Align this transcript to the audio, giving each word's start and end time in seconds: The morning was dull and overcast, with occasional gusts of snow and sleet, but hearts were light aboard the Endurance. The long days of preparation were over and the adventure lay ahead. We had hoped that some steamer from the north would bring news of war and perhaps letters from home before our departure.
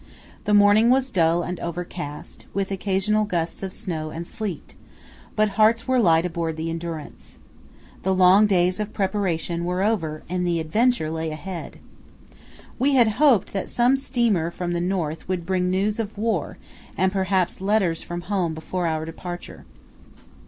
The 0.45 0.53
morning 0.55 0.89
was 0.89 1.11
dull 1.11 1.43
and 1.43 1.59
overcast, 1.59 2.47
with 2.55 2.71
occasional 2.71 3.23
gusts 3.23 3.61
of 3.61 3.71
snow 3.71 4.09
and 4.09 4.25
sleet, 4.25 4.73
but 5.35 5.49
hearts 5.59 5.87
were 5.87 5.99
light 5.99 6.25
aboard 6.25 6.57
the 6.57 6.71
Endurance. 6.71 7.37
The 8.01 8.15
long 8.15 8.47
days 8.47 8.79
of 8.79 8.93
preparation 8.93 9.63
were 9.63 9.83
over 9.83 10.23
and 10.27 10.41
the 10.47 10.59
adventure 10.59 11.11
lay 11.11 11.29
ahead. 11.29 11.77
We 12.79 12.95
had 12.95 13.09
hoped 13.21 13.53
that 13.53 13.69
some 13.69 13.95
steamer 13.95 14.49
from 14.49 14.71
the 14.73 14.81
north 14.81 15.27
would 15.27 15.45
bring 15.45 15.69
news 15.69 15.99
of 15.99 16.17
war 16.17 16.57
and 16.97 17.11
perhaps 17.11 17.61
letters 17.61 18.01
from 18.01 18.21
home 18.21 18.55
before 18.55 18.87
our 18.87 19.05
departure. 19.05 19.65